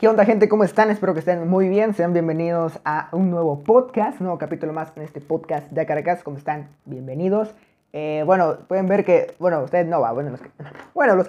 [0.00, 0.48] ¿Qué onda gente?
[0.48, 0.88] ¿Cómo están?
[0.88, 1.92] Espero que estén muy bien.
[1.92, 6.22] Sean bienvenidos a un nuevo podcast, un nuevo capítulo más en este podcast de Caracas.
[6.22, 6.70] ¿Cómo están?
[6.86, 7.54] Bienvenidos.
[7.92, 10.48] Eh, bueno, pueden ver que, bueno, ustedes no va, bueno los, que,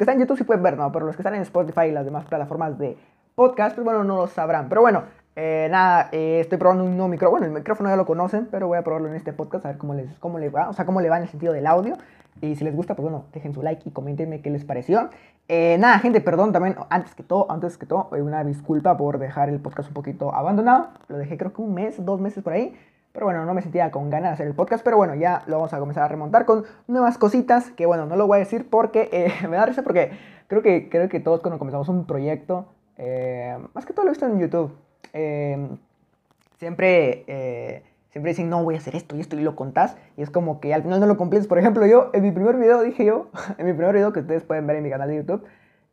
[0.04, 0.90] están en YouTube sí pueden ver, ¿no?
[0.94, 2.96] Pero los que están en Spotify y las demás plataformas de
[3.36, 4.70] podcast, pues bueno, no lo sabrán.
[4.70, 5.04] Pero bueno,
[5.36, 7.40] eh, nada, eh, estoy probando un nuevo micrófono.
[7.40, 9.80] Bueno, el micrófono ya lo conocen, pero voy a probarlo en este podcast a ver
[9.80, 11.98] cómo les, cómo les va, o sea, cómo le va en el sentido del audio.
[12.40, 15.10] Y si les gusta, pues bueno, dejen su like y coméntenme qué les pareció.
[15.48, 19.50] Eh, nada, gente, perdón también, antes que todo, antes que todo, una disculpa por dejar
[19.50, 20.90] el podcast un poquito abandonado.
[21.08, 22.74] Lo dejé creo que un mes, dos meses por ahí.
[23.12, 24.84] Pero bueno, no me sentía con ganas de hacer el podcast.
[24.84, 27.70] Pero bueno, ya lo vamos a comenzar a remontar con nuevas cositas.
[27.72, 30.12] Que bueno, no lo voy a decir porque eh, me da risa porque
[30.48, 32.68] creo que, creo que todos cuando comenzamos un proyecto,
[32.98, 34.72] eh, más que todo lo he visto en YouTube,
[36.58, 37.26] siempre
[38.12, 40.60] siempre dicen, no, voy a hacer esto y esto y lo contás y es como
[40.60, 41.48] que al final no lo cumples.
[41.48, 44.44] Por ejemplo, yo en mi primer video dije yo, en mi primer video que ustedes
[44.44, 45.44] pueden ver en mi canal de YouTube,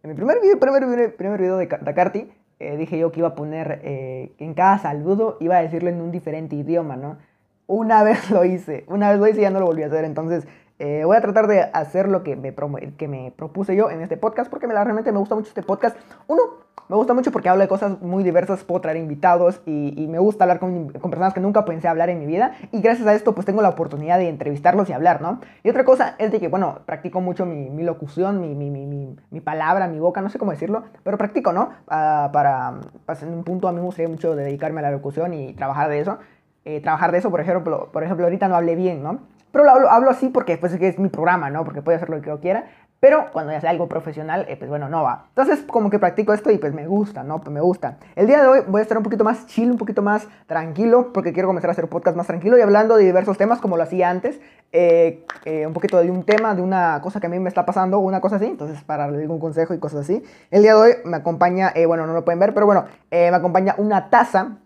[0.03, 3.35] en mi primer video, primer, primer video de Dakarty, eh, dije yo que iba a
[3.35, 7.19] poner eh, en cada saludo, iba a decirlo en un diferente idioma, ¿no?
[7.67, 10.05] Una vez lo hice, una vez lo hice y ya no lo volví a hacer,
[10.05, 10.47] entonces
[10.79, 12.55] eh, voy a tratar de hacer lo que me,
[12.97, 15.97] que me propuse yo en este podcast porque me, realmente me gusta mucho este podcast.
[16.29, 16.43] Uno,
[16.89, 20.45] me gusta mucho porque hablo de cosas muy diversas, puedo traer invitados y, me gusta
[20.45, 23.45] hablar con, personas que nunca pensé hablar en mi vida y gracias a esto pues
[23.45, 25.41] tengo la oportunidad de entrevistarlos y hablar, ¿no?
[25.63, 29.89] Y otra cosa es de que, bueno, practico mucho mi, locución, mi, mi, mi, palabra,
[29.89, 31.71] mi boca, no sé cómo decirlo, pero practico, ¿no?
[31.87, 35.35] Uh, para, pues, en un punto a mí me gustaría mucho dedicarme a la locución
[35.35, 36.19] y trabajar de eso.
[36.65, 39.21] Eh, trabajar de eso, por ejemplo, por ejemplo, ahorita no hablé bien, ¿no?
[39.53, 41.65] Pero lo hablo, así porque pues, es mi programa, ¿no?
[41.65, 42.67] Porque puedo hacer lo que yo quiera.
[43.01, 45.27] Pero cuando ya sea algo profesional, eh, pues bueno, no va.
[45.29, 47.41] Entonces como que practico esto y pues me gusta, ¿no?
[47.41, 47.99] Pues me gusta.
[48.17, 51.13] El día de hoy voy a estar un poquito más chill, un poquito más tranquilo,
[51.13, 53.85] porque quiero comenzar a hacer podcast más tranquilo y hablando de diversos temas como lo
[53.85, 54.41] hacía antes.
[54.73, 57.65] Eh, eh, un poquito de un tema, de una cosa que a mí me está
[57.65, 58.47] pasando, una cosa así.
[58.47, 60.25] Entonces para algún consejo y cosas así.
[60.51, 63.77] El día de hoy me acompaña, bueno, no lo pueden ver, pero bueno, me acompaña
[63.79, 64.57] una taza.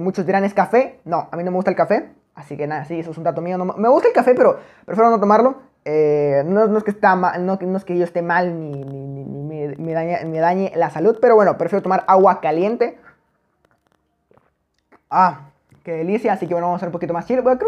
[0.00, 1.00] muchos dirán es café.
[1.04, 2.21] No, a mí no me gusta el café.
[2.34, 3.58] Así que nada, sí, eso es un dato mío.
[3.58, 5.56] Me gusta el café, pero prefiero no tomarlo.
[5.84, 8.84] Eh, no, es que está mal, no, es que yo esté mal ni,
[9.76, 9.92] me,
[10.40, 12.98] dañe, la salud, pero bueno, prefiero tomar agua caliente.
[15.10, 15.50] Ah,
[15.82, 17.42] qué delicia, así que bueno, vamos a hacer un poquito más chill.
[17.42, 17.58] creo,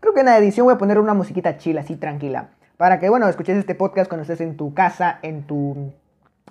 [0.00, 2.50] creo que en la edición voy a poner una musiquita chill, así tranquila.
[2.76, 5.92] Para que, bueno, escuches este podcast cuando estés en tu casa, en tu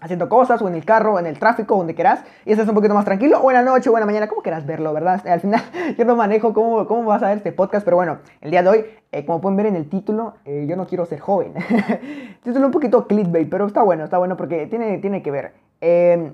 [0.01, 2.75] haciendo cosas, o en el carro, o en el tráfico, donde quieras, y estés un
[2.75, 5.25] poquito más tranquilo, o en la noche, o en la mañana, como quieras verlo, ¿verdad?
[5.28, 5.61] Al final,
[5.97, 8.69] yo no manejo cómo, cómo vas a ver este podcast, pero bueno, el día de
[8.69, 11.53] hoy, eh, como pueden ver en el título, eh, yo no quiero ser joven.
[12.44, 15.53] título un poquito clickbait, pero está bueno, está bueno porque tiene, tiene que ver.
[15.81, 16.33] Em,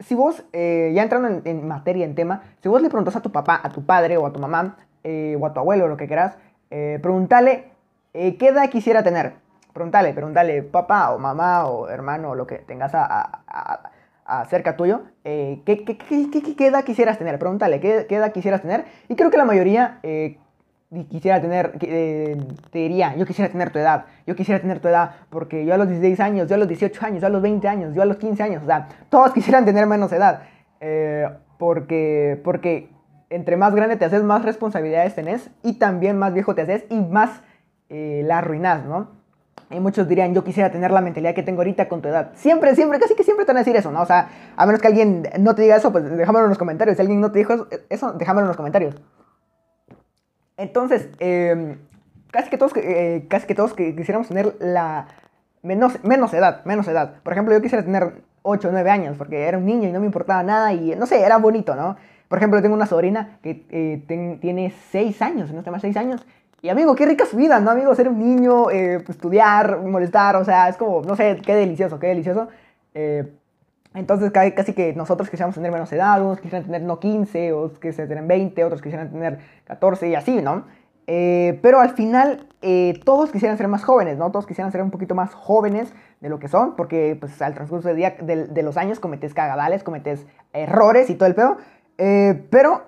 [0.00, 3.32] si vos, eh, ya entrando en, materia, en tema, si vos le preguntas a tu
[3.32, 6.36] papá, a tu padre, o a tu mamá, o a tu abuelo, lo que quieras,
[6.68, 7.70] pregúntale
[8.12, 9.47] qué edad quisiera tener.
[9.78, 13.30] Pregúntale, pregúntale, papá o mamá o hermano o lo que tengas a,
[14.26, 17.38] a, cerca tuyo, eh, ¿qué, edad quisieras tener?
[17.38, 18.86] Pregúntale, ¿qué, edad quisieras tener?
[19.08, 20.36] Y creo que la mayoría eh,
[21.08, 22.36] quisiera tener, eh,
[22.72, 25.78] te diría, yo quisiera tener tu edad, yo quisiera tener tu edad, porque yo a
[25.78, 28.04] los 16 años, yo a los 18 años, yo a los 20 años, yo a
[28.04, 30.42] los 15 años, o sea, todos quisieran tener menos edad,
[31.56, 32.90] porque, porque
[33.30, 37.00] entre más grande te haces, más responsabilidades tenés, y también más viejo te haces, y
[37.00, 37.42] más
[37.88, 39.17] la arruinas, ¿no?
[39.70, 42.30] Y muchos dirían, yo quisiera tener la mentalidad que tengo ahorita con tu edad.
[42.34, 44.00] Siempre, siempre, casi que siempre te van a decir eso, ¿no?
[44.00, 46.96] O sea, a menos que alguien no te diga eso, pues déjamelo en los comentarios.
[46.96, 48.94] Si alguien no te dijo eso, déjamelo en los comentarios.
[50.56, 51.78] Entonces, em,
[52.30, 55.06] casi que todos, eh, casi que todos quisiéramos tener la
[55.62, 57.16] menos, menos edad, menos edad.
[57.22, 60.00] Por ejemplo, yo quisiera tener 8 o 9 años, porque era un niño y no
[60.00, 61.96] me importaba nada y, no sé, era bonito, ¿no?
[62.28, 66.26] Por ejemplo, tengo una sobrina que eh, tiene 6 años, no sé más 6 años,
[66.60, 67.94] y amigo, qué rica su vida, ¿no, amigo?
[67.94, 72.00] Ser un niño, eh, pues, estudiar, molestar, o sea, es como, no sé, qué delicioso,
[72.00, 72.48] qué delicioso.
[72.94, 73.32] Eh,
[73.94, 78.08] entonces, casi que nosotros quisiéramos tener menos edad, unos quisieran tener no 15, otros quisieran
[78.08, 80.64] tener 20, otros quisieran tener 14 y así, ¿no?
[81.06, 82.46] Eh, pero al final,
[83.04, 84.30] todos quisieran ser más jóvenes, ¿no?
[84.32, 87.94] Todos quisieran ser un poquito más jóvenes de lo que son, porque pues al transcurso
[87.94, 91.56] día, de, los años cometes cagadales, cometes errores y todo el pedo.
[92.50, 92.82] pero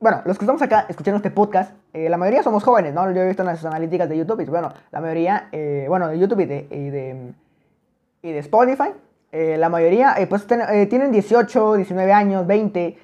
[0.00, 3.08] bueno, los que estamos acá escuchando este podcast, eh, la mayoría somos jóvenes, ¿no?
[3.12, 6.18] Yo he visto en las analíticas de YouTube y bueno, la mayoría, eh, bueno, de
[6.18, 6.66] YouTube y de,
[8.20, 8.88] y de, Spotify,
[9.30, 12.98] eh, la mayoría pues tienen 18, 19 años, 20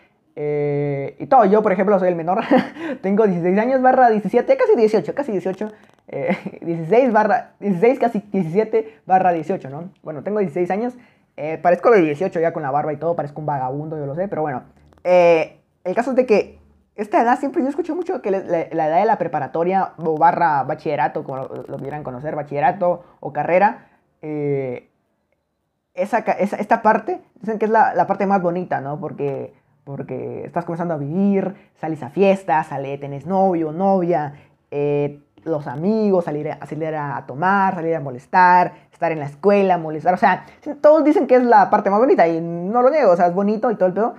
[1.20, 1.44] y todo.
[1.44, 2.40] Yo, por ejemplo, soy el menor,
[3.00, 5.72] tengo 16 años barra 17, casi 18, casi 18,
[6.60, 9.90] 16 barra, 16, casi 17 barra 18, ¿no?
[10.02, 10.94] Bueno, tengo 16 años,
[11.62, 14.26] parezco de 18 ya con la barba y todo, parezco un vagabundo, yo lo sé,
[14.26, 14.64] pero bueno,
[15.04, 16.59] el caso es de que
[16.96, 21.24] esta edad siempre yo escucho mucho que la, edad de la preparatoria o barra bachillerato,
[21.24, 23.88] como lo, quieran conocer, bachillerato o carrera,
[24.22, 24.90] eh,
[25.94, 29.00] esa, esta parte, dicen que es la, parte más bonita, ¿no?
[29.00, 29.54] Porque,
[29.84, 34.34] porque estás comenzando a vivir, sales a fiestas, sale, tenés novio, novia,
[34.70, 40.14] eh, los amigos, salir, a, a tomar, salir a molestar, estar en la escuela, molestar.
[40.14, 40.44] O sea,
[40.80, 43.34] todos dicen que es la parte más bonita y no lo niego, o sea, es
[43.34, 44.14] bonito y todo el pedo.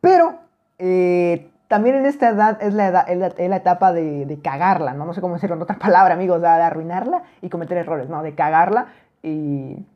[0.00, 0.34] Pero
[0.78, 5.04] eh, también en esta edad es la, edad, es la, etapa de, de, cagarla, ¿no?
[5.04, 8.24] No sé cómo decirlo en otra palabra, amigos, de, arruinarla y cometer errores, ¿no?
[8.24, 8.86] De cagarla
[9.22, 9.86] y,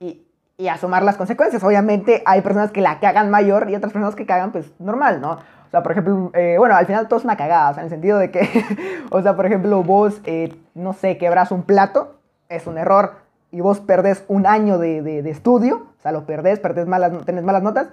[0.00, 0.26] y,
[0.56, 1.62] y, asomar las consecuencias.
[1.64, 5.32] Obviamente hay personas que la cagan mayor y otras personas que cagan, pues, normal, ¿no?
[5.32, 8.16] O sea, por ejemplo, eh, bueno, al final todo es una cagada, en el sentido
[8.18, 8.48] de que,
[9.10, 12.14] o sea, por ejemplo, vos, eh, no sé, quebras un plato,
[12.48, 13.16] es un error,
[13.50, 17.12] y vos perdés un año de, de, de estudio, o sea, lo perdés, perdés malas,
[17.26, 17.88] tenés malas notas,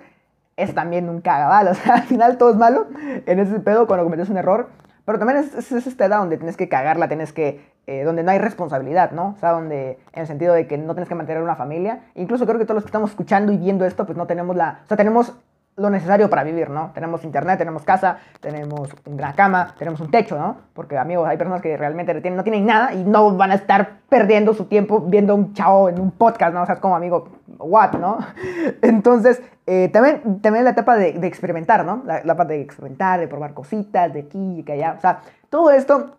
[0.59, 1.69] es también un cagabal.
[1.69, 2.87] O sea, al final todo es malo
[3.25, 4.69] en ese pedo cuando cometes un error.
[5.05, 7.67] Pero también es, es, esta edad donde tienes que cagarla, tienes que.
[7.87, 9.29] Eh, donde no hay responsabilidad, ¿no?
[9.29, 9.97] O sea, donde.
[10.13, 12.01] En el sentido de que no tienes que mantener una familia.
[12.13, 14.81] Incluso creo que todos los que estamos escuchando y viendo esto, pues no tenemos la.
[14.83, 15.33] O sea, tenemos
[15.75, 16.91] lo necesario para vivir, ¿no?
[16.93, 20.57] Tenemos internet, tenemos casa, tenemos una cama, tenemos un techo, ¿no?
[20.73, 24.53] Porque, amigos, hay personas que realmente no tienen nada y no van a estar perdiendo
[24.53, 26.63] su tiempo viendo un chavo en un podcast, ¿no?
[26.63, 28.17] O sea, es como, amigo, what, ¿no?
[28.81, 32.01] Entonces, eh, también, también la etapa de, experimentar, ¿no?
[32.05, 34.95] La, la, etapa de experimentar, de probar cositas, de aquí y que allá.
[34.97, 36.17] O sea, todo esto,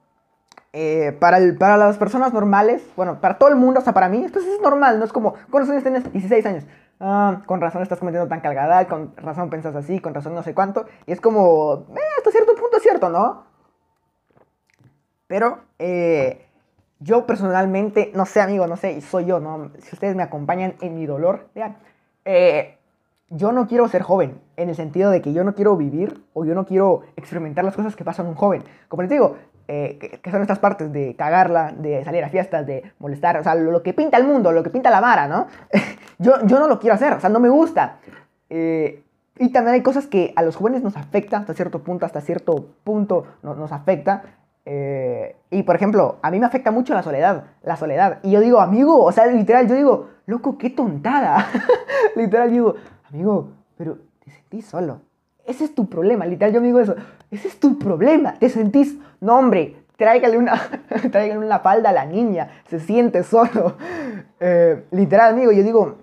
[0.73, 4.25] eh, para, para las personas normales, bueno, para todo el mundo, o sea, para mí,
[4.25, 6.11] esto es normal, no es como, ¿cuántos años tienes?
[6.12, 6.64] 16 años.
[7.00, 10.55] Ah, con razón estás cometiendo tan cargada, con razón pensas así, con razón no sé
[10.55, 10.85] cuánto.
[11.06, 13.44] Y es como, eh, hasta cierto punto es cierto, ¿no?
[15.26, 16.47] Pero, eh,
[16.99, 19.70] yo personalmente, no sé, amigo, no sé, soy yo, ¿no?
[19.79, 21.79] Si ustedes me acompañan en mi dolor, vean,
[22.26, 22.76] eh,
[23.31, 26.44] yo no quiero ser joven, en el sentido de que yo no quiero vivir o
[26.44, 28.64] yo no quiero experimentar las cosas que pasan un joven.
[28.88, 29.37] Como les digo,
[29.72, 33.55] eh, que, son estas partes de cagarla, de salir a fiestas, de molestar, o sea,
[33.55, 35.46] lo, que pinta el mundo, lo que pinta la vara, ¿no?
[36.19, 37.99] yo, yo no lo quiero hacer, o sea, no me gusta.
[38.49, 39.05] Eh,
[39.38, 42.67] y también hay cosas que a los jóvenes nos afecta hasta cierto punto, hasta cierto
[42.82, 44.25] punto nos, nos afecta.
[44.64, 48.19] Eh, y por ejemplo, a mí me afecta mucho la soledad, la soledad.
[48.25, 51.46] Y yo digo, amigo, o sea, literal, yo digo, loco, qué tontada.
[52.16, 52.75] literal, digo,
[53.08, 55.02] amigo, pero te sentís solo.
[55.46, 56.96] Ese es tu problema, literal, yo me digo eso.
[57.31, 60.61] Ese es tu problema, te sentís, no hombre, tráigale una,
[61.12, 63.77] tráigale una falda a la niña, se siente solo.
[64.43, 65.99] Eh, literal, amigo, yo digo,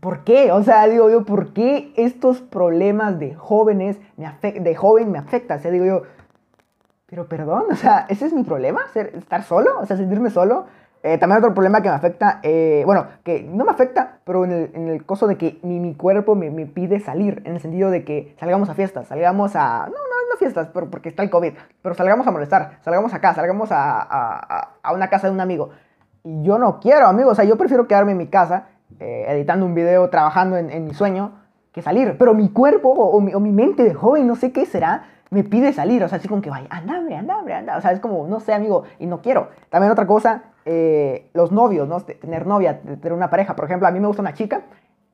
[0.00, 0.50] ¿por qué?
[0.50, 5.60] O sea, digo yo, ¿por qué estos problemas de jóvenes, me de joven me afectan?
[5.60, 6.02] O sea, digo yo,
[7.06, 8.80] pero perdón, o sea, ¿ese es mi problema?
[8.92, 9.78] ¿Ser, ¿Estar solo?
[9.78, 10.66] O sea, sentirme solo.
[11.02, 14.52] Eh, también otro problema que me afecta, eh, bueno, que no me afecta, pero en
[14.52, 17.60] el, en el coso de que mi, mi cuerpo me, me, pide salir, en el
[17.60, 19.86] sentido de que salgamos a fiestas, salgamos a...
[19.86, 21.52] No, no, no fiestas, pero porque está el COVID,
[21.82, 25.70] pero salgamos a molestar, salgamos acá, salgamos a, a, a una casa de un amigo.
[26.24, 28.66] Y yo no quiero, amigo, o sea, yo prefiero quedarme en mi casa,
[28.98, 31.32] eh, editando un video, trabajando en, en, mi sueño,
[31.72, 32.16] que salir.
[32.18, 35.04] Pero mi cuerpo o, o, mi, o mi mente de joven, no sé qué será,
[35.30, 37.80] me pide salir, o sea, así como que vaya, anda, hombre, anda, hombre, anda, o
[37.80, 39.50] sea, es como, no sé, amigo, y no quiero.
[39.70, 42.00] También otra cosa, eh, los novios, ¿no?
[42.00, 43.54] Tener novia, tener una pareja.
[43.54, 44.62] Por ejemplo, a mí me gusta una chica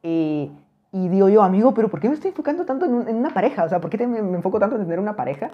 [0.03, 0.51] y,
[0.91, 3.65] digo yo, amigo, pero ¿por qué me estoy enfocando tanto en, un, en una pareja?
[3.65, 5.51] O sea, ¿por qué me, me, enfoco tanto en tener una pareja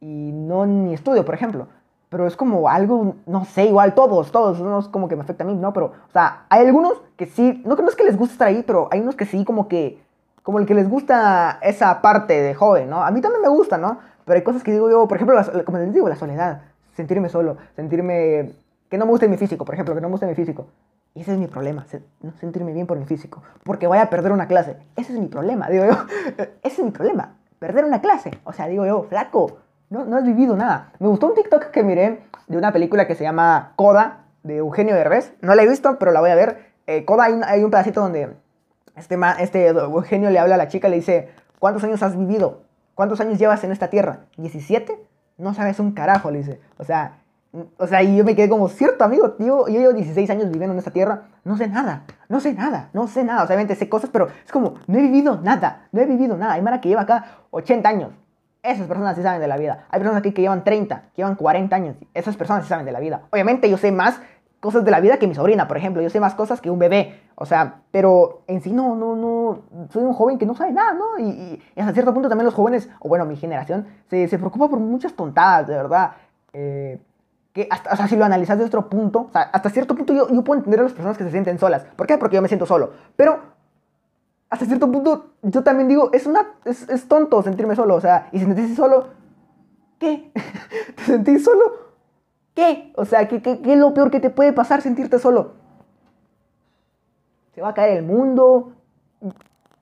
[0.00, 1.68] y no en mi estudio, por ejemplo?
[2.08, 5.44] Pero es como algo, no sé, igual todos, todos, no es como que me afecta
[5.44, 5.72] a mí, ¿no?
[5.72, 8.64] Pero, o sea, hay algunos que sí, no, no es que les guste estar ahí,
[8.66, 10.02] pero hay unos que sí, como que,
[10.42, 13.04] como el que les gusta esa parte de joven, ¿no?
[13.04, 13.98] A mí también me gusta, ¿no?
[14.24, 16.62] Pero hay cosas que digo yo, por ejemplo, como les digo, la soledad,
[16.96, 18.52] sentirme solo, sentirme
[18.94, 20.68] que no me guste mi físico, por ejemplo, que no me guste mi físico.
[21.14, 21.84] Y ese es mi problema,
[22.20, 24.76] no sentirme bien por mi físico, porque voy a perder una clase.
[24.94, 25.96] Ese es mi problema, digo yo.
[26.62, 28.30] Ese es mi problema, perder una clase.
[28.44, 29.58] O sea, digo yo, flaco,
[29.90, 30.92] no, no has vivido nada.
[31.00, 34.94] Me gustó un TikTok que miré de una película que se llama Coda, de Eugenio
[34.94, 35.34] Derbez.
[35.40, 36.58] No la he visto, pero la voy a ver.
[36.86, 38.36] Eh, Coda, hay un, hay un, pedacito donde
[38.94, 42.62] este, este Eugenio le habla a la chica y le dice, ¿cuántos años has vivido?
[42.94, 44.26] ¿Cuántos años llevas en esta tierra?
[44.38, 44.96] ¿17?
[45.36, 46.60] No sabes un carajo, le dice.
[46.78, 47.23] O sea,
[47.76, 50.72] o sea, y yo me quedé como, cierto, amigo, tío, yo llevo 16 años viviendo
[50.72, 53.44] en esta tierra, no sé nada, no sé nada, no sé nada.
[53.44, 56.36] O sea, obviamente sé cosas, pero es como, no he vivido nada, no he vivido
[56.36, 56.54] nada.
[56.54, 58.10] Hay mara que lleva acá 80 años.
[58.62, 59.86] Esas personas sí saben de la vida.
[59.90, 61.96] Hay personas aquí que llevan 30, que llevan 40 años.
[62.14, 63.22] Esas personas sí saben de la vida.
[63.30, 64.20] Obviamente yo sé más
[64.58, 66.02] cosas de la vida que mi sobrina, por ejemplo.
[66.02, 67.20] Yo sé más cosas que un bebé.
[67.34, 69.88] O sea, pero en sí no, no, no.
[69.90, 71.18] Soy un joven que no sabe nada, ¿no?
[71.18, 74.80] Y, hasta cierto punto también los jóvenes, o bueno, mi generación, se, se preocupa por
[74.80, 76.12] muchas tontadas, de verdad.
[76.54, 76.98] Eh,
[77.54, 80.12] que hasta, o sea, si lo analizas de otro punto, o sea, hasta cierto punto
[80.12, 81.86] yo, yo puedo entender a las personas que se sienten solas.
[81.96, 82.18] ¿Por qué?
[82.18, 82.92] Porque yo me siento solo.
[83.16, 83.38] Pero
[84.50, 87.94] hasta cierto punto yo también digo, es, una, es, es tonto sentirme solo.
[87.94, 89.06] O sea, y si sentirse solo,
[89.98, 90.30] ¿qué?
[90.96, 91.62] ¿Te sentís solo?
[92.54, 92.92] ¿Qué?
[92.96, 95.64] O sea, ¿qué, qué, ¿qué es lo peor que te puede pasar sentirte solo?
[97.54, 98.72] se va a caer el mundo.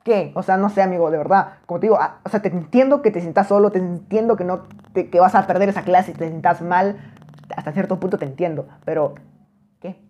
[0.05, 0.33] ¿Qué?
[0.35, 1.55] O sea, no sé, amigo, de verdad.
[1.67, 4.45] Como te digo, ah, o sea, te entiendo que te sientas solo, te entiendo que
[4.45, 6.99] no que vas a perder esa clase y te sientas mal.
[7.56, 9.14] Hasta cierto punto te entiendo, pero
[9.80, 10.00] ¿qué?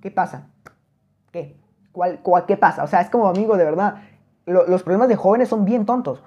[0.00, 0.48] ¿Qué pasa?
[1.32, 1.56] ¿Qué?
[1.92, 2.84] ¿Cuál, qué pasa?
[2.84, 4.02] O sea, es como amigo, de verdad.
[4.46, 6.22] los problemas de jóvenes son bien tontos.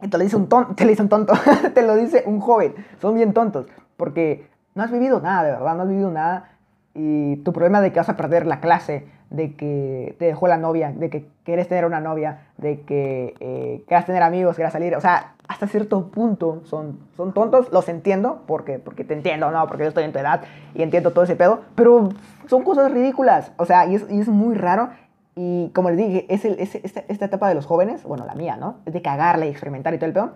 [0.00, 1.34] Te lo dice un, te lo dice un tonto,
[1.74, 2.74] te lo dice un joven.
[3.00, 3.66] Son bien tontos,
[3.96, 6.50] porque no has vivido nada, de verdad, no has vivido nada.
[6.94, 10.58] Y tu problema de que vas a perder la clase, de que te dejó la
[10.58, 15.00] novia, de que quieres tener una novia, de que eh, tener amigos, quieras salir, o
[15.00, 19.66] sea, hasta cierto punto son, son tontos, los entiendo, porque, porque te entiendo, ¿no?
[19.68, 20.42] Porque yo estoy en tu edad
[20.74, 22.08] y entiendo todo ese pedo, pero
[22.46, 24.90] son cosas ridículas, o sea, y es, y es muy raro.
[25.36, 28.34] Y como les dije, es, el, es esta, esta, etapa de los jóvenes, bueno, la
[28.34, 28.78] mía, ¿no?
[28.84, 30.32] Es de cagarle y experimentar y todo el pedo.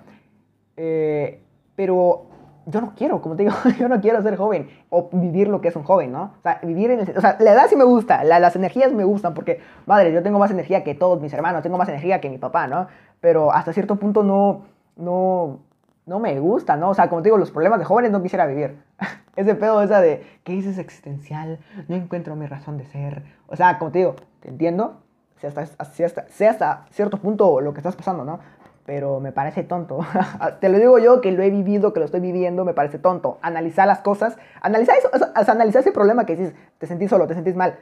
[0.77, 1.43] Eh,
[1.77, 2.27] pero
[2.67, 5.69] yo no quiero, como te digo, yo no quiero ser joven o vivir lo que
[5.69, 6.35] es un joven, ¿no?
[6.39, 9.05] O sea, vivir en el, o sea, la edad sí me gusta, las energías me
[9.05, 12.31] gustan porque, madre, yo tengo más energía que todos mis hermanos, tengo más energía que
[12.31, 12.87] mi papá, ¿no?
[13.21, 14.63] Pero hasta cierto punto no,
[14.97, 15.61] no,
[16.07, 16.91] no me gusta, ¿no?
[16.91, 18.83] O sea, como te digo, los problemas de jóvenes no quisiera vivir.
[19.37, 21.59] Ese pedo esa de, ¿qué dices existencial?
[21.89, 23.25] No encuentro mi razón de ser.
[23.49, 25.01] O sea, como te digo, te entiendo,
[25.37, 28.39] sea hasta, sea hasta cierto punto lo que estás pasando, ¿no?
[28.87, 30.01] Pero me parece tonto.
[30.61, 33.39] Te lo digo yo que lo he vivido, que lo estoy viviendo, me parece tonto.
[33.43, 37.35] Analizar las cosas, analizar eso, o analizar ese problema que dices, te sentís solo, te
[37.35, 37.79] sentís mal.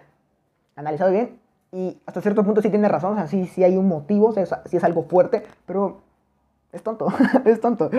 [0.76, 1.42] Analizado bien
[1.72, 4.76] y hasta cierto punto sí tienes razón, o sea, sí, sí hay un motivo, sí
[4.76, 6.02] es algo fuerte, pero
[6.70, 7.08] es tonto,
[7.46, 7.90] es tonto.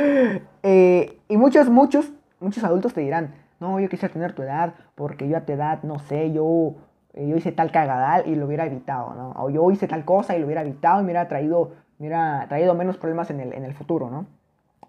[0.62, 5.27] Eh, y muchos, muchos, muchos adultos te dirán, no, yo quisiera tener tu edad, porque
[5.27, 6.75] yo a tu edad, no sé, yo,
[7.13, 9.33] eh, yo hice tal cagadal y lo hubiera evitado, ¿no?
[9.38, 12.73] O yo hice tal cosa y lo hubiera evitado y me hubiera traído hubiera traído
[12.75, 14.25] menos problemas en el, en el futuro, ¿no?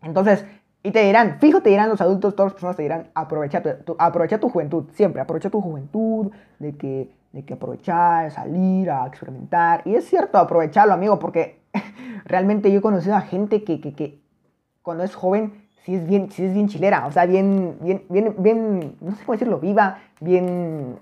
[0.03, 0.45] Entonces,
[0.83, 3.97] y te dirán, fijo, te dirán los adultos, todas las personas te dirán, aprovecha tu,
[3.99, 9.81] aprovecha tu juventud, siempre, aprovecha tu juventud, de que, de que aprovechar, salir, a experimentar.
[9.87, 11.63] Y es cierto, aprovecharlo, amigo, porque
[12.27, 14.21] realmente yo he conocido a gente que, que, que
[14.83, 18.35] cuando es joven sí es bien, sí es bien chilera, o sea, bien, bien, bien,
[18.39, 20.99] bien, no sé cómo decirlo, viva, bien,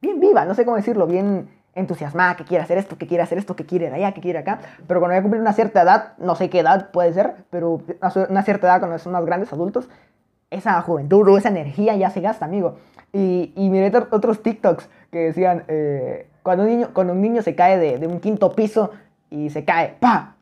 [0.00, 3.38] bien viva, no sé cómo decirlo, bien, entusiasmada, que quiere hacer esto, que quiere hacer
[3.38, 4.58] esto, que quiere allá, que quiere acá.
[4.88, 7.80] Pero cuando ya cumplir una cierta edad, no sé qué edad puede ser, pero
[8.28, 9.88] una cierta edad cuando son más grandes adultos,
[10.50, 12.76] esa juventud o esa energía ya se gasta, amigo.
[13.12, 17.54] Y, y miré otros TikToks que decían, eh, cuando, un niño, cuando un niño se
[17.54, 18.90] cae de, de un quinto piso
[19.30, 20.34] y se cae, ¡pa!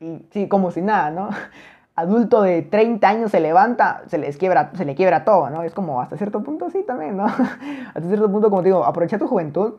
[0.00, 1.30] Y sí, como si nada, ¿no?
[1.94, 5.62] adulto de 30 años se levanta, se les quiebra, se le quiebra todo, ¿no?
[5.62, 7.24] Es como hasta cierto punto sí también, ¿no?
[7.94, 9.74] hasta cierto punto, como te digo, aprovecha tu juventud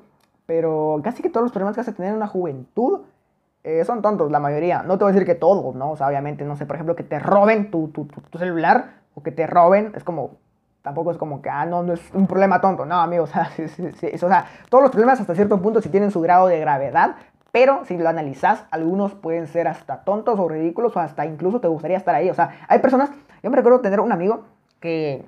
[0.52, 3.04] pero casi que todos los problemas que vas a tener en una juventud
[3.64, 4.84] eh, son tontos, la mayoría.
[4.84, 5.92] No te voy a decir que todos, ¿no?
[5.92, 7.90] O sea, obviamente, no sé, por ejemplo, que te roben tu,
[8.38, 10.32] celular o que te roben, es como,
[10.82, 12.86] tampoco es como que, ah, no, no es un problema tonto.
[12.86, 16.60] No, amigo, o sea, todos los problemas hasta cierto punto sí tienen su grado de
[16.60, 17.16] gravedad,
[17.54, 21.70] pero si lo analizas, algunos pueden ser hasta tontos o ridículos o hasta incluso te
[21.70, 22.30] gustaría estar ahí.
[22.30, 23.10] O sea, hay personas,
[23.42, 24.44] yo me recuerdo tener un amigo
[24.82, 25.24] que,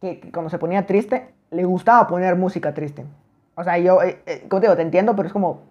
[0.00, 3.04] que cuando se ponía triste, le gustaba poner música triste.
[3.60, 5.64] O sea, yo, eh, eh, como te digo, te entiendo, pero es como,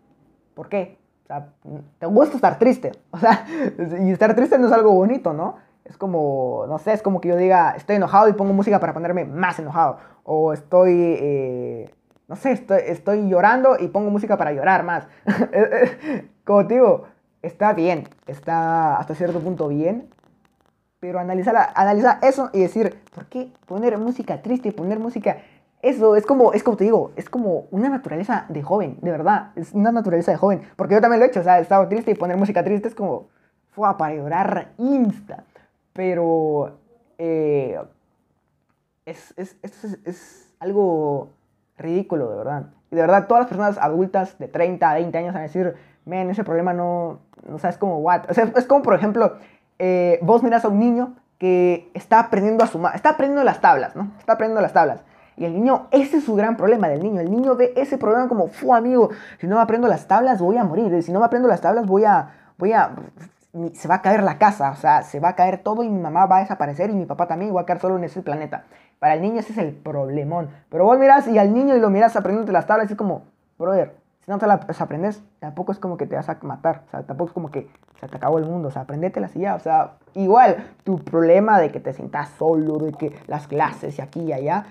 [0.53, 0.99] ¿por qué?
[1.23, 1.49] O sea,
[1.97, 2.91] te gusta estar triste.
[3.11, 3.45] O sea,
[3.99, 5.55] y estar triste no es algo bonito, ¿no?
[5.85, 8.93] Es como, no sé, es como que yo diga, estoy enojado y pongo música para
[8.93, 9.97] ponerme más enojado.
[10.23, 11.91] O estoy, eh,
[12.27, 15.07] no sé, estoy, estoy llorando y pongo música para llorar más.
[16.45, 17.05] como te digo,
[17.41, 20.09] está bien, está hasta cierto punto bien.
[20.99, 25.37] Pero analizar, analizar eso y decir, ¿por qué poner música triste y poner música
[25.81, 29.51] eso es como, es como te digo, es como una naturaleza de joven, de verdad,
[29.55, 30.61] es una naturaleza de joven.
[30.75, 32.89] Porque yo también lo he hecho, o sea, he estado triste y poner música triste
[32.89, 33.27] es como,
[33.71, 35.43] fue para llorar insta.
[35.93, 36.77] Pero
[37.17, 37.79] eh,
[39.05, 41.29] es, es, es, es, algo
[41.77, 42.65] ridículo, de verdad.
[42.91, 45.75] Y de verdad, todas las personas adultas de 30 a 20 años van a decir,
[46.03, 48.29] men, ese problema no, no sabes como, what.
[48.29, 49.37] O sea, es como, por ejemplo,
[49.77, 53.95] eh, vos miras a un niño que está aprendiendo a sumar, está aprendiendo las tablas,
[53.95, 54.11] ¿no?
[54.19, 55.01] Está aprendiendo las tablas.
[55.39, 57.21] Y el niño, ese es su gran problema del niño.
[57.21, 60.57] El niño ve ese problema como, fu amigo, si no me aprendo las tablas voy
[60.57, 61.01] a morir.
[61.01, 62.91] Si no me aprendo las tablas voy a, voy a,
[63.73, 64.71] se va a caer la casa.
[64.71, 67.05] O sea, se va a caer todo y mi mamá va a desaparecer y mi
[67.05, 68.65] papá también va a quedar solo en ese planeta.
[68.99, 70.49] Para el niño ese es el problemón.
[70.69, 73.21] Pero vos miras y al niño y lo miras aprendiendo las tablas y es como,
[73.57, 76.83] brother, si no te las aprendes, tampoco es como que te vas a matar.
[76.87, 77.69] O sea, tampoco es como que
[78.01, 78.67] se te acabó el mundo.
[78.67, 79.55] O sea, aprendételas y ya.
[79.55, 84.01] O sea, igual, tu problema de que te sientas solo, de que las clases y
[84.01, 84.65] aquí y allá,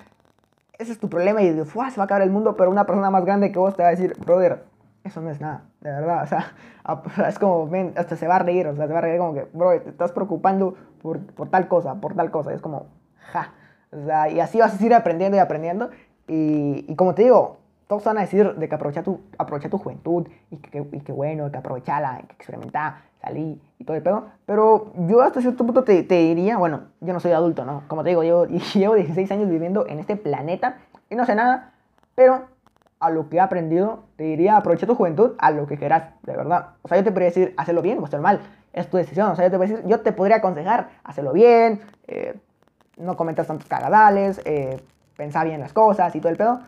[0.79, 3.11] ese es tu problema y de, se va a acabar el mundo, pero una persona
[3.11, 4.65] más grande que vos te va a decir, brother,
[5.05, 8.67] eso no es nada, de verdad, o sea, es como, hasta se va a reír,
[8.69, 11.69] o sea, se va a reír como que, bro, te estás preocupando por, por tal
[11.69, 12.87] cosa, por tal cosa, y es como,
[13.33, 13.53] ja,
[13.91, 15.91] o sea, y así vas a seguir aprendiendo y aprendiendo,
[16.29, 20.29] y, como te digo, todos van a decir de que aprovecha tu, aprovecha tu juventud
[20.51, 24.27] y que, y que bueno, que aprovechala, que experimentar, salí y todo el pedo.
[24.47, 27.83] Pero yo hasta cierto punto te, te, diría, bueno, yo no soy adulto, ¿no?
[27.89, 30.77] Como te digo, yo llevo 16 años viviendo en este planeta
[31.11, 31.73] y no sé nada,
[32.15, 32.47] pero
[33.01, 36.37] a lo que he aprendido, te diría, aprovecha tu juventud a lo que quieras, de
[36.37, 36.71] verdad.
[36.83, 38.41] O sea, yo te podría decir, hacerlo bien o hacerlo mal,
[38.73, 39.31] es tu decisión.
[39.31, 42.35] O sea, yo te, podría decir, yo te podría aconsejar, hacerlo bien, eh,
[42.97, 44.81] no cometas tantos cagadales, eh,
[45.17, 46.61] pensar bien las cosas y todo el pedo.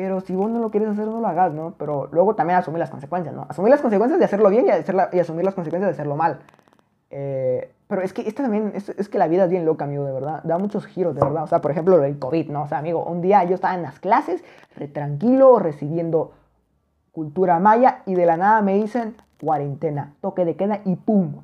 [0.00, 1.74] Pero si vos no lo quieres hacer, no lo hagas, ¿no?
[1.76, 3.46] Pero luego también asumir las consecuencias, ¿no?
[3.48, 6.38] Asumir las consecuencias de hacerlo bien y, y asumir las consecuencias de hacerlo mal.
[7.10, 10.04] Eh, pero es que esto también, es, es, que la vida es bien loca, amigo,
[10.04, 10.40] de verdad.
[10.44, 11.42] Da muchos giros, de verdad.
[11.42, 12.62] O sea, por ejemplo, el COVID, ¿no?
[12.62, 14.44] O sea, amigo, un día yo estaba en las clases,
[14.76, 16.30] re tranquilo, recibiendo
[17.10, 21.42] cultura maya, y de la nada me dicen cuarentena, toque de queda y ¡pum!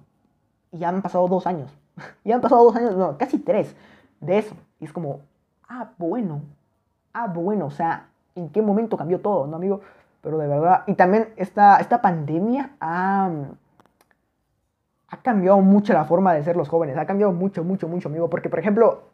[0.71, 1.77] Y ya han pasado dos años.
[2.25, 3.75] ya han pasado dos años, no, casi tres
[4.21, 4.55] de eso.
[4.79, 5.23] Y es como,
[5.69, 6.43] ah, bueno.
[7.13, 9.81] Ah, bueno, o sea, ¿en qué momento cambió todo, no, amigo?
[10.21, 13.31] Pero de verdad, y también esta, esta pandemia ha
[15.14, 18.29] ha cambiado mucho la forma de ser los jóvenes, ha cambiado mucho, mucho, mucho, amigo.
[18.29, 19.05] Porque, por ejemplo,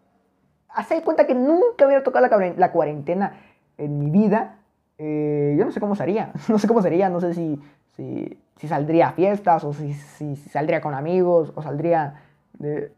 [0.68, 3.34] hace cuenta que nunca hubiera tocado la, cuarentena
[3.76, 4.56] en mi vida.
[4.98, 7.60] Eh, yo no sé cómo sería, no sé cómo sería, no sé si,
[7.96, 12.22] si, si saldría a fiestas o si, si, saldría con amigos o saldría
[12.54, 12.92] de...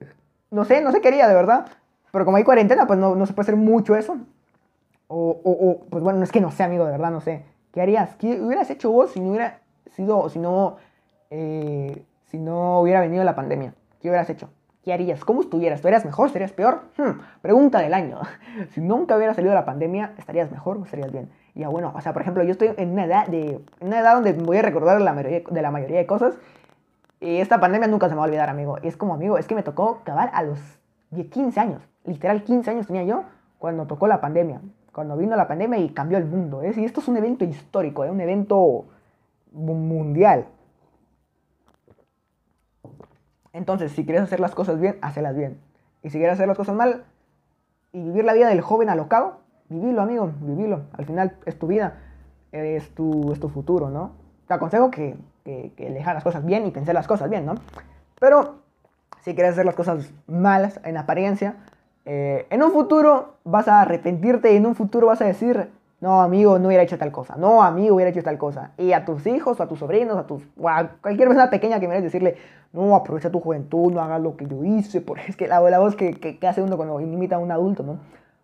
[0.50, 1.66] No sé, no sé qué haría, de verdad.
[2.10, 4.18] Pero como hay cuarentena, pues no, no se puede hacer mucho eso.
[5.14, 7.44] O, o, pues bueno, es que no sé, amigo, de verdad, no sé.
[7.72, 8.16] ¿Qué harías?
[8.16, 10.76] ¿Qué hubieras hecho vos si no hubiera sido, si no...
[11.30, 13.74] Eh, si no hubiera venido la pandemia?
[14.00, 14.48] ¿Qué hubieras hecho?
[14.82, 15.22] ¿Qué harías?
[15.24, 15.80] ¿Cómo estuvieras?
[15.80, 16.28] ¿Estarías mejor?
[16.28, 16.84] ¿Estarías peor?
[16.96, 18.20] Hmm, pregunta del año.
[18.70, 21.30] Si nunca hubiera salido la pandemia, ¿estarías mejor o estarías bien?
[21.54, 24.32] Y bueno, o sea, por ejemplo, yo estoy en una edad, de, una edad donde
[24.32, 26.34] voy a recordar la mayoría, de la mayoría de cosas.
[27.20, 28.78] Y esta pandemia nunca se me va a olvidar, amigo.
[28.82, 30.58] Y es como, amigo, es que me tocó acabar a los
[31.14, 31.82] 15 años.
[32.04, 33.24] Literal, 15 años tenía yo
[33.58, 34.60] cuando tocó la pandemia.
[34.92, 36.62] Cuando vino la pandemia y cambió el mundo.
[36.62, 36.72] ¿eh?
[36.76, 38.10] Y esto es un evento histórico, ¿eh?
[38.10, 38.84] un evento
[39.52, 40.46] mundial.
[43.52, 45.58] Entonces, si quieres hacer las cosas bien, hazlas bien.
[46.02, 47.04] Y si quieres hacer las cosas mal
[47.92, 50.82] y vivir la vida del joven alocado, vivilo, amigo, vivilo.
[50.92, 51.98] Al final es tu vida,
[52.50, 54.12] es tu, es tu futuro, ¿no?
[54.46, 57.54] Te aconsejo que, que, que las cosas bien y pensar las cosas bien, ¿no?
[58.18, 58.62] Pero
[59.20, 61.56] si quieres hacer las cosas malas en apariencia,
[62.04, 66.20] eh, en un futuro vas a arrepentirte y en un futuro vas a decir, no,
[66.20, 67.36] amigo, no hubiera hecho tal cosa.
[67.36, 68.72] No, amigo, hubiera hecho tal cosa.
[68.76, 70.42] Y a tus hijos, a tus sobrinos, a tus.
[70.64, 72.36] a cualquier persona pequeña que me decirle,
[72.72, 75.00] no, aprovecha tu juventud, no hagas lo que yo hice.
[75.00, 77.98] Porque es que la, voz que, que, hace uno cuando imita a un adulto, ¿no?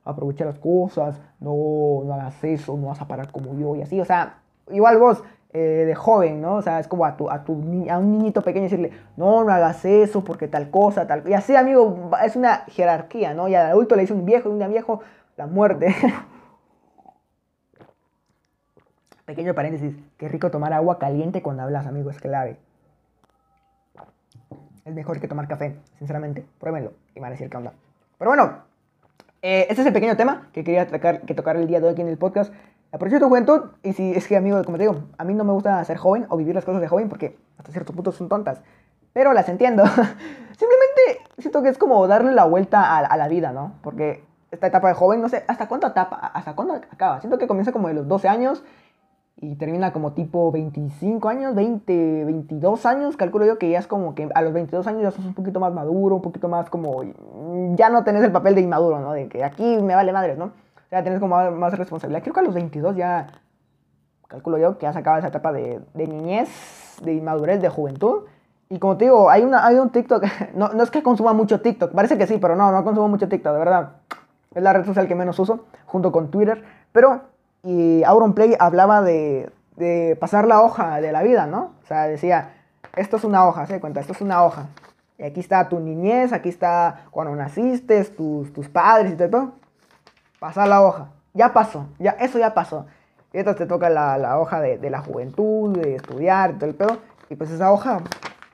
[0.04, 4.00] Aprovecha las cosas, no, no hagas eso, no vas a parar como yo y así.
[4.00, 4.38] O sea,
[4.70, 6.56] igual vos, eh, de joven, ¿no?
[6.56, 7.54] O sea, es como a, tu, a, tu,
[7.90, 11.26] a un niñito pequeño decirle, no, no hagas eso porque tal cosa, tal.
[11.26, 13.48] Y así, amigo, es una jerarquía, ¿no?
[13.48, 15.00] Y al adulto le dice un viejo, y un viejo,
[15.36, 15.94] la muerte.
[19.24, 22.58] Pequeño paréntesis, qué rico tomar agua caliente cuando hablas, amigo, es clave.
[24.84, 26.44] Es mejor que tomar café, sinceramente.
[26.58, 27.72] Pruébenlo y van a decir qué onda.
[28.18, 28.64] Pero bueno,
[29.42, 31.92] eh, este es el pequeño tema que quería tocar, que tocar el día de hoy
[31.92, 32.52] aquí en el podcast.
[32.90, 35.52] Aprovecha tu juventud y si es que, amigo, como te digo, a mí no me
[35.52, 38.62] gusta ser joven o vivir las cosas de joven porque hasta cierto punto son tontas.
[39.12, 39.84] Pero las entiendo.
[40.56, 43.74] Simplemente siento que es como darle la vuelta a, a, la vida, ¿no?
[43.82, 46.16] Porque esta etapa de joven, no sé, ¿hasta cuánto etapa?
[46.16, 47.20] ¿Hasta cuándo acaba?
[47.20, 48.64] Siento que comienza como de los 12 años
[49.40, 54.14] y termina como tipo 25 años, 20, 22 años, calculo yo que ya es como
[54.14, 57.04] que a los 22 años ya sos un poquito más maduro, un poquito más como,
[57.76, 59.12] ya no tenés el papel de inmaduro, ¿no?
[59.12, 60.52] De que aquí me vale madres, ¿no?
[60.88, 62.22] Sea, tenés como más, responsabilidad.
[62.22, 63.26] Creo que a los 22 ya,
[64.26, 66.48] calculo yo que ya se acaba esa etapa de, de niñez,
[67.02, 68.22] de inmadurez, de juventud.
[68.70, 70.24] Y como te digo, hay, una, hay un TikTok,
[70.54, 73.28] no, no es que consuma mucho TikTok, parece que sí, pero no, no consumo mucho
[73.28, 73.92] TikTok, de verdad.
[74.54, 76.64] Es la red social que menos uso, junto con Twitter.
[76.92, 77.22] Pero
[77.62, 81.72] y Auronplay hablaba de, de, pasar la hoja de la vida, ¿no?
[81.82, 82.54] O sea, decía,
[82.96, 84.00] esto es una hoja, ¿se cuenta?
[84.00, 84.68] Esto es una hoja.
[85.18, 89.52] Y aquí está tu niñez, aquí está cuando naciste, tus, tus padres y todo.
[90.38, 91.08] Pasar la hoja.
[91.34, 92.86] Ya pasó, ya, eso ya pasó.
[93.32, 96.70] Y entonces te toca la, la hoja de, de, la juventud, de estudiar y todo
[96.70, 96.98] el pedo.
[97.28, 98.00] Y pues esa hoja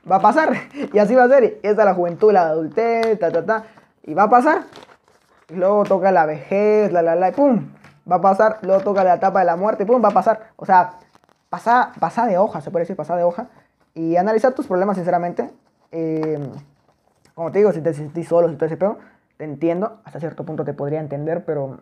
[0.09, 0.53] va a pasar.
[0.93, 1.43] Y así va a ser.
[1.63, 3.63] Y esta es la juventud, la adultez, ta, ta, ta.
[4.03, 4.63] Y va a pasar.
[5.49, 7.69] Y luego toca la vejez, la, la, la, y pum,
[8.09, 10.51] va a pasar, luego toca la etapa de la muerte, pum, va a pasar.
[10.55, 10.93] O sea,
[11.49, 13.47] pasa, pasa de hoja, se puede decir, pasa de hoja.
[13.93, 15.51] Y analizar tus problemas, sinceramente.
[15.91, 16.39] Eh,
[17.35, 18.97] como te digo, si te sentís solo, si todo ese pedo,
[19.37, 20.01] te entiendo.
[20.03, 21.81] Hasta cierto punto te podría entender, pero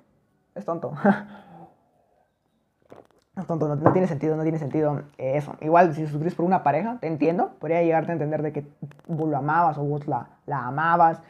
[0.55, 0.93] es tonto.
[3.37, 5.55] es tonto, no, tiene sentido, no tiene sentido eso.
[5.61, 7.51] Igual, si sufrís por una pareja, te entiendo.
[7.59, 8.65] Podría llegarte a entender de que
[9.07, 11.21] vos lo amabas o vos la, la amabas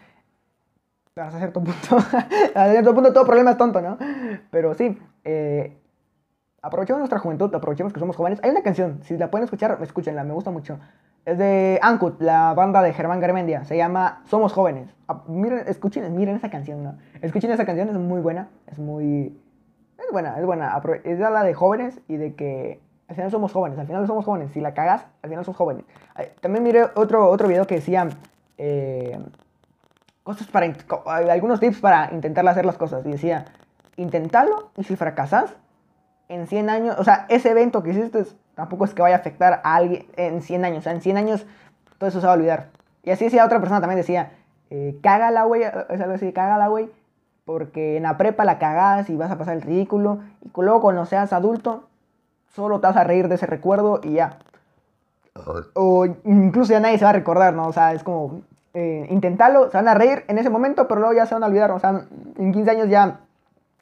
[1.21, 3.97] hasta cierto punto, hasta cierto punto todo problema es tonto, ¿no?
[4.49, 5.77] Pero sí, eh,
[6.62, 8.39] aprovechemos nuestra juventud, aprovechemos que somos jóvenes.
[8.43, 10.79] Hay una canción, si la pueden escuchar, escúchenla, me gusta mucho.
[11.25, 13.63] Es de Ankut, la banda de Germán Garmendia.
[13.63, 14.93] Se llama Somos Jóvenes.
[15.27, 16.97] miren, escuchen, miren esa canción, ¿no?
[17.21, 18.49] Escuchen esa canción, es muy buena.
[18.67, 19.39] Es muy...
[19.97, 20.81] Es buena, es buena.
[21.05, 23.79] Es la de jóvenes y de que al final somos jóvenes.
[23.79, 24.51] Al final somos jóvenes.
[24.51, 25.86] Si la cagas, al final somos jóvenes.
[26.41, 28.09] También miré otro, otro video que decía...
[28.57, 29.17] Eh,
[30.23, 30.73] cosas para...
[31.05, 33.05] Algunos tips para intentar hacer las cosas.
[33.05, 33.45] Y decía,
[33.95, 35.55] intentalo y si fracasas,
[36.27, 36.95] en 100 años...
[36.99, 38.25] O sea, ese evento que hiciste
[38.56, 40.80] Tampoco es que vaya a afectar a alguien en 100 años.
[40.80, 41.46] O sea, en 100 años
[41.98, 42.70] todo eso se va a olvidar.
[43.04, 44.32] Y así decía otra persona también, decía,
[44.70, 46.89] eh, cágala, güey, es algo así, cágala, güey,
[47.46, 50.20] porque en la prepa la cagás y vas a pasar el ridículo.
[50.44, 51.88] Y luego cuando seas adulto,
[52.48, 54.38] solo te vas a reír de ese recuerdo y ya.
[55.74, 57.68] O incluso ya nadie se va a recordar, ¿no?
[57.68, 58.42] O sea, es como,
[58.74, 61.48] eh, intentarlo, se van a reír en ese momento, pero luego ya se van a
[61.48, 61.72] olvidar.
[61.72, 62.06] O sea,
[62.38, 63.20] en 15 años ya,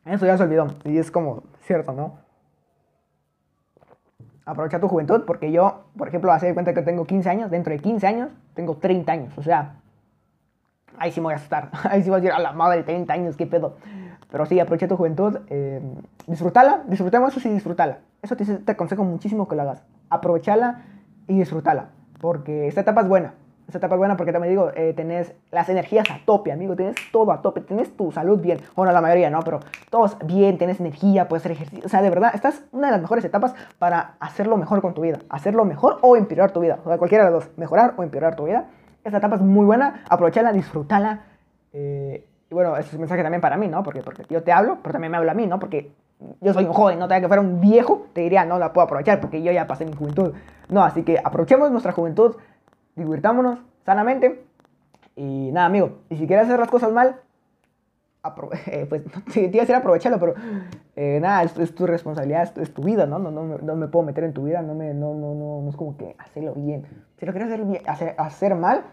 [0.05, 0.67] eso ya se olvidó.
[0.85, 2.17] Y es como, cierto, ¿no?
[4.45, 7.71] Aprovecha tu juventud, porque yo, por ejemplo, hace de cuenta que tengo 15 años, dentro
[7.73, 9.75] de 15 años tengo 30 años, o sea,
[10.97, 13.13] ahí sí me voy a estar, ahí sí voy a decir, a la madre, 30
[13.13, 13.75] años, qué pedo.
[14.31, 15.81] Pero sí, aprovecha tu juventud, eh,
[16.25, 17.99] disfrútala, disfrutemos eso sí, disfrútala.
[18.21, 19.83] Eso te, te aconsejo muchísimo que lo hagas.
[20.09, 20.83] Aprovechala
[21.27, 23.33] y disfrútala, porque esta etapa es buena.
[23.71, 26.97] Esta etapa es buena porque también digo, eh, tenés las energías a tope, amigo, tenés
[27.13, 30.81] todo a tope, tenés tu salud bien, bueno, la mayoría no, pero todos bien, tenés
[30.81, 33.55] energía, puedes hacer ejercicio, o sea, de verdad, esta es una de las mejores etapas
[33.79, 37.23] para hacerlo mejor con tu vida, hacerlo mejor o empeorar tu vida, o sea, cualquiera
[37.23, 38.65] de las dos, mejorar o empeorar tu vida.
[39.05, 41.21] Esta etapa es muy buena, aprovechala, disfrútala.
[41.71, 43.83] Eh, y bueno, ese es un mensaje también para mí, ¿no?
[43.83, 45.59] Porque, porque yo te hablo, pero también me habla a mí, ¿no?
[45.59, 45.93] Porque
[46.39, 48.85] yo soy un joven, no tenga que fuera un viejo, te diría, no la puedo
[48.85, 50.33] aprovechar porque yo ya pasé mi juventud.
[50.69, 52.35] No, así que aprovechemos nuestra juventud,
[52.95, 54.43] divirtámonos, sanamente.
[55.15, 57.19] Y nada, amigo, y si quieres hacer las cosas mal,
[58.67, 60.35] eh, pues te iba a decir aprovecharlo, pero
[60.95, 63.19] eh, nada, es, tu responsabilidad, es, tu vida, ¿no?
[63.19, 65.75] No, no, no, me puedo meter en tu vida, no, me, no, no, no, es
[65.75, 66.85] como que hacerlo bien.
[67.17, 67.81] Si lo quieres hacer, bien,
[68.17, 68.83] hacer, mal,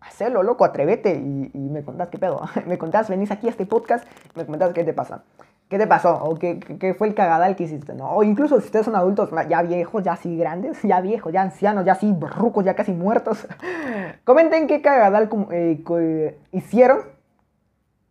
[0.00, 2.42] hacerlo, loco, atrévete y, y me contás qué pedo.
[2.66, 5.24] me contás, venís aquí a este podcast me contás qué te pasa.
[5.68, 6.22] ¿Qué te pasó?
[6.22, 7.92] ¿O qué, qué, fue el cagadal que hiciste?
[7.94, 8.08] ¿no?
[8.10, 11.84] O incluso si ustedes son adultos ya viejos, ya así grandes, ya viejos, ya ancianos,
[11.84, 13.48] ya así rucos, ya casi muertos.
[14.24, 17.00] Comenten qué cagadal eh, hicieron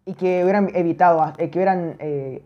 [0.06, 1.96] y que hubieran evitado, eh, que hubieran...
[2.00, 2.44] Eh,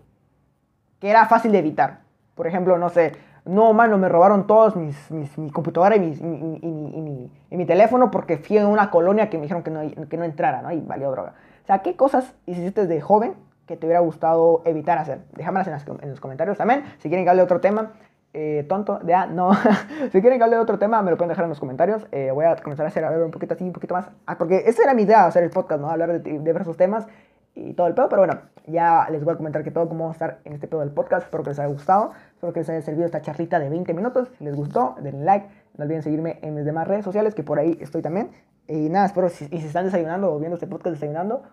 [0.99, 2.01] que era fácil de evitar.
[2.35, 3.13] Por ejemplo, no sé,
[3.45, 7.65] no, mano, me robaron todos mis, mis mi computadora y, mis, y, mi, y, mi,
[7.65, 10.71] teléfono porque fui en una colonia que me dijeron que no, que no entrara, ¿no?
[10.71, 11.35] Y valió droga.
[11.63, 13.33] O sea, ¿qué cosas hiciste de joven
[13.69, 15.19] que te hubiera gustado evitar hacer?
[15.35, 16.83] Déjamelas en, los comentarios también.
[16.97, 17.91] Si quieren que hable de otro tema,
[18.33, 19.51] eh, tonto, ya, no.
[20.11, 22.07] si quieren que hable de otro tema, me lo pueden dejar en los comentarios.
[22.11, 24.09] Eh, voy a comenzar a hacer a ver un poquito así, un poquito más.
[24.25, 25.87] Ah, porque esa era mi idea, hacer el podcast, ¿no?
[25.87, 27.05] Hablar de, diversos temas
[27.53, 28.09] y todo el pedo.
[28.09, 30.67] Pero bueno, ya les voy a comentar que todo cómo va a estar en este
[30.67, 31.25] pedo del podcast.
[31.25, 32.13] Espero que les haya gustado.
[32.33, 34.31] Espero que les haya servido esta charlita de 20 minutos.
[34.39, 35.47] Si les gustó, denle like.
[35.77, 38.31] No olviden seguirme en mis demás redes sociales, que por ahí estoy también.
[38.67, 41.43] Y nada, espero, si, y si están desayunando o viendo este podcast desayunando,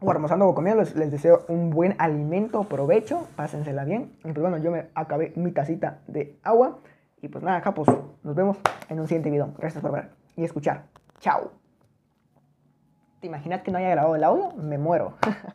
[0.00, 4.12] o almorzando o comiendo, les, deseo un buen alimento, provecho, pásensela bien.
[4.20, 6.78] Y pues bueno, yo me acabé mi tacita de agua.
[7.22, 7.88] Y pues nada, capos,
[8.22, 9.54] nos vemos en un siguiente video.
[9.58, 10.84] Gracias por ver y escuchar.
[11.18, 11.52] Chao.
[13.20, 14.52] ¿Te imaginas que no haya grabado el audio?
[14.52, 15.14] Me muero.